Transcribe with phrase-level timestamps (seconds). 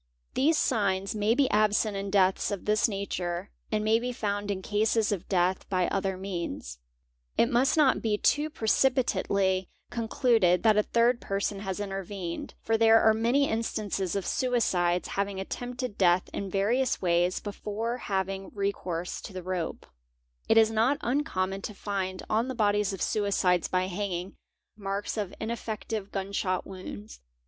[0.33, 4.63] These signs may be absent in deaths of this nature and may be found in
[4.63, 6.79] cases of death by other means
[7.37, 12.55] 6 100) Tt must not be too precipitately concluded that é third person has intervened,
[12.63, 18.49] for there are many instances of suicide: having attempted death in various ways before having
[18.55, 19.85] recourse to th rope;
[20.49, 24.35] it is not uncommon to find on the bodies of suicides by hangin
[24.75, 27.21] marks of ineffective gun shot wounds.